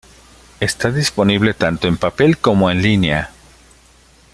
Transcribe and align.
Está 0.59 0.89
disponible 0.89 1.53
tanto 1.53 1.87
en 1.87 1.95
papel 1.95 2.39
como 2.39 2.71
en 2.71 2.81
línea. 2.81 3.29